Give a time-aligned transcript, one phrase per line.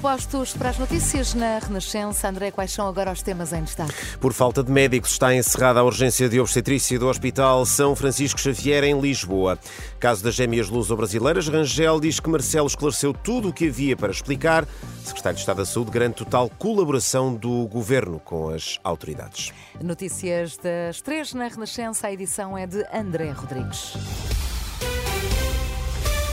[0.00, 2.28] Postos para as notícias na Renascença.
[2.28, 3.92] André, quais são agora os temas em destaque?
[4.18, 8.84] Por falta de médicos, está encerrada a urgência de obstetrícia do Hospital São Francisco Xavier,
[8.84, 9.58] em Lisboa.
[9.98, 14.66] Caso das gêmeas luso-brasileiras, Rangel diz que Marcelo esclareceu tudo o que havia para explicar.
[15.04, 19.52] Secretário de Estado da Saúde garante total colaboração do governo com as autoridades.
[19.82, 22.06] Notícias das três na Renascença.
[22.06, 23.94] A edição é de André Rodrigues.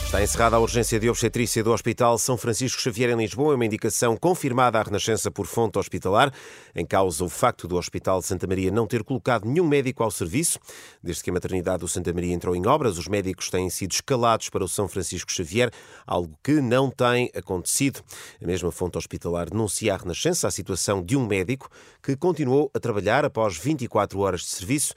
[0.08, 4.16] Está encerrada a urgência de obstetrícia do Hospital São Francisco Xavier em Lisboa, uma indicação
[4.16, 6.34] confirmada à Renascença por fonte hospitalar.
[6.74, 10.10] Em causa o facto do Hospital de Santa Maria não ter colocado nenhum médico ao
[10.10, 10.60] serviço.
[11.04, 14.50] Desde que a maternidade do Santa Maria entrou em obras, os médicos têm sido escalados
[14.50, 15.70] para o São Francisco Xavier,
[16.06, 18.00] algo que não tem acontecido.
[18.42, 21.70] A mesma fonte hospitalar denuncia à Renascença a situação de um médico
[22.02, 24.94] que continuou a trabalhar após 24 horas de serviço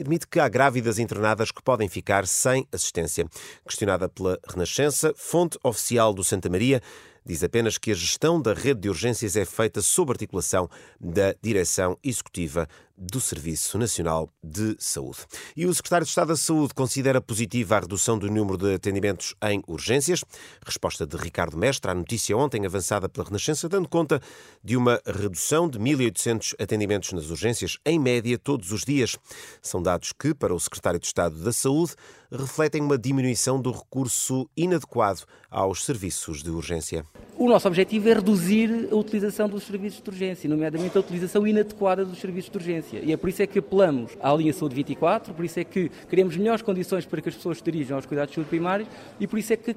[0.00, 3.26] admite que há grávidas internadas que podem ficar sem assistência.
[3.66, 6.82] Questionada pela Renascença, fonte oficial do Santa Maria,
[7.24, 11.96] diz apenas que a gestão da rede de urgências é feita sob articulação da direção
[12.02, 12.68] executiva
[13.00, 15.20] do Serviço Nacional de Saúde.
[15.56, 19.34] E o secretário de Estado da Saúde considera positiva a redução do número de atendimentos
[19.42, 20.22] em urgências.
[20.64, 24.20] Resposta de Ricardo Mestre à notícia ontem avançada pela Renascença, dando conta
[24.62, 29.16] de uma redução de 1.800 atendimentos nas urgências, em média, todos os dias.
[29.62, 31.94] São dados que, para o secretário de Estado da Saúde,
[32.30, 37.04] refletem uma diminuição do recurso inadequado aos serviços de urgência.
[37.40, 42.04] O nosso objetivo é reduzir a utilização dos serviços de urgência, nomeadamente a utilização inadequada
[42.04, 43.00] dos serviços de urgência.
[43.02, 45.90] E é por isso é que apelamos à linha Saúde 24, por isso é que
[46.10, 48.86] queremos melhores condições para que as pessoas se dirijam aos cuidados de saúde primários
[49.18, 49.74] e por isso é que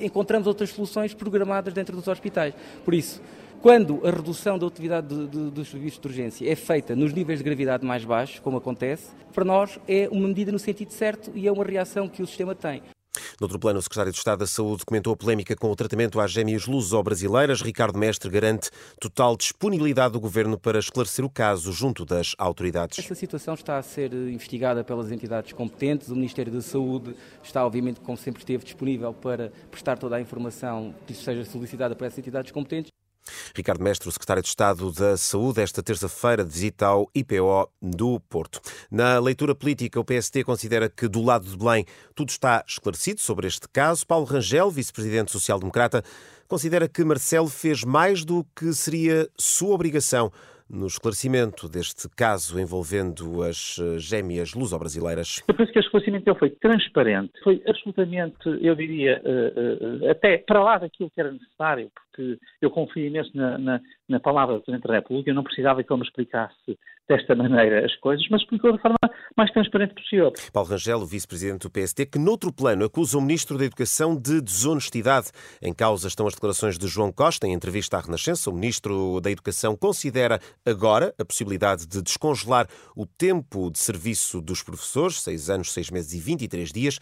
[0.00, 2.52] encontramos outras soluções programadas dentro dos hospitais.
[2.84, 3.22] Por isso,
[3.62, 7.38] quando a redução da utilidade de, de, dos serviços de urgência é feita nos níveis
[7.38, 11.48] de gravidade mais baixos, como acontece, para nós é uma medida no sentido certo e
[11.48, 12.82] é uma reação que o sistema tem.
[13.40, 16.32] Noutro plano, o secretário de Estado da Saúde comentou a polémica com o tratamento às
[16.32, 17.62] gêmeas luso-brasileiras.
[17.62, 18.68] Ricardo Mestre garante
[19.00, 22.98] total disponibilidade do governo para esclarecer o caso junto das autoridades.
[22.98, 26.08] Essa situação está a ser investigada pelas entidades competentes.
[26.08, 30.92] O Ministério da Saúde está, obviamente, como sempre esteve, disponível para prestar toda a informação
[31.06, 32.97] que seja solicitada por essas entidades competentes.
[33.58, 38.20] Ricardo Mestre, o secretário de Estado da Saúde, esta terça-feira de visita ao IPO do
[38.20, 38.60] Porto.
[38.88, 43.48] Na leitura política, o PST considera que do lado de Belém tudo está esclarecido sobre
[43.48, 44.06] este caso.
[44.06, 46.04] Paulo Rangel, vice-presidente social-democrata,
[46.46, 50.32] considera que Marcelo fez mais do que seria sua obrigação
[50.70, 55.42] no esclarecimento deste caso envolvendo as eh, gêmeas luso-brasileiras?
[55.48, 60.38] Eu penso que o esclarecimento dele foi transparente, foi absolutamente, eu diria, uh, uh, até
[60.38, 64.62] para lá daquilo que era necessário, porque eu confio imenso na, na, na palavra do
[64.62, 68.42] Presidente da República, eu não precisava que ele me explicasse desta maneira as coisas, mas
[68.42, 68.96] explicou da forma
[69.36, 70.32] mais transparente possível.
[70.52, 75.28] Paulo Rangel, vice-presidente do PST, que noutro plano acusa o Ministro da Educação de desonestidade.
[75.62, 78.50] Em causa estão as declarações de João Costa em entrevista à Renascença.
[78.50, 84.62] O Ministro da Educação considera agora a possibilidade de descongelar o tempo de serviço dos
[84.62, 86.98] professores, seis anos, seis meses e 23 dias.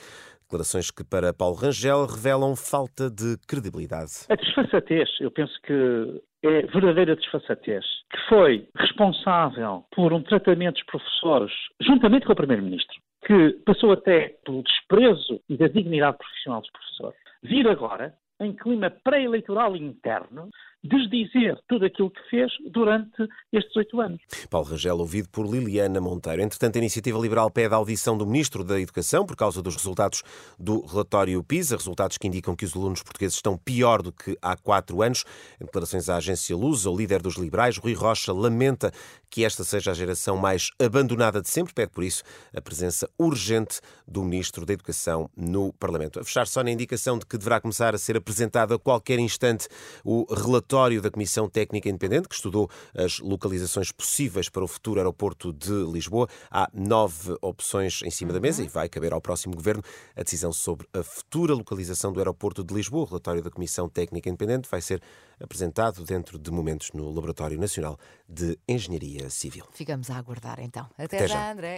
[0.47, 4.13] Declarações que, para Paulo Rangel, revelam falta de credibilidade.
[4.31, 10.85] A desfaçatez, eu penso que é verdadeira desfaçatez, que foi responsável por um tratamento dos
[10.85, 11.53] professores,
[11.83, 12.95] juntamente com o Primeiro-Ministro,
[13.27, 18.89] que passou até pelo desprezo e da dignidade profissional dos professores, vir agora, em clima
[19.03, 20.49] pré-eleitoral interno,
[20.87, 24.21] desdizer tudo aquilo que fez durante estes oito anos.
[24.51, 26.43] Paulo Rangel, ouvido por Liliana Monteiro.
[26.43, 30.23] Entretanto, a Iniciativa Liberal pede a audição do Ministro da Educação por causa dos resultados
[30.59, 34.57] do relatório PISA, resultados que indicam que os alunos portugueses estão pior do que há
[34.57, 35.25] quatro anos.
[35.61, 38.93] Em declarações à agência Lusa, o líder dos liberais, Rui Rocha, lamenta
[39.29, 42.23] que esta seja a geração mais abandonada de sempre, pede por isso
[42.55, 46.21] a presença urgente do Ministro da Educação no Parlamento.
[46.21, 49.69] A fechar só na indicação de que deverá começar a ser apresentado a qualquer instante
[50.05, 55.01] o relatório relatório da Comissão Técnica Independente, que estudou as localizações possíveis para o futuro
[55.01, 56.29] aeroporto de Lisboa.
[56.51, 59.83] Há nove opções em cima da mesa e vai caber ao próximo governo
[60.15, 63.05] a decisão sobre a futura localização do aeroporto de Lisboa.
[63.05, 65.03] O relatório da Comissão Técnica Independente vai ser
[65.41, 67.99] apresentado dentro de momentos no Laboratório Nacional
[68.29, 69.65] de Engenharia Civil.
[69.73, 70.87] Ficamos a aguardar então.
[70.99, 71.53] Até, Até já.
[71.53, 71.75] André.